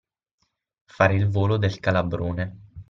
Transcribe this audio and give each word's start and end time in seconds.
Fare 0.85 1.13
il 1.13 1.29
volo 1.29 1.57
del 1.57 1.79
calabrone. 1.79 2.61